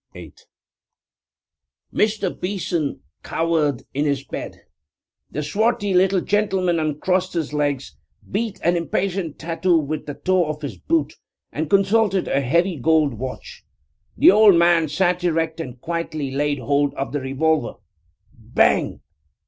[0.07, 0.47] < 8
[1.21, 2.41] > Mr.
[2.41, 4.61] Beeson cowered in his bed.
[5.29, 7.95] The swarthy little gentleman uncrossed his legs,
[8.27, 11.17] beat an impatient tattoo with the toe of his boot
[11.51, 13.63] and consulted a heavy gold watch.
[14.17, 17.75] The old man sat erect and quietly laid hold of the revolver.
[18.33, 19.01] Bang!